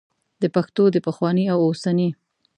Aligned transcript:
د 0.41 0.43
پښتو 0.55 0.83
د 0.91 0.97
پخواني 1.07 1.45
او 1.53 1.59
اوسني 1.67 2.09